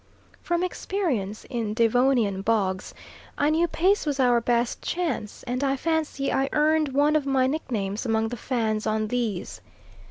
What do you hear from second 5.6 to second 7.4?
I fancy I earned one of